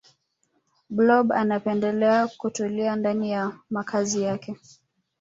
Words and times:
blob 0.89 1.31
anapendelea 1.31 2.27
kutulia 2.27 2.95
ndani 2.95 3.31
ya 3.31 3.51
makazi 3.69 4.21
yake 4.21 4.55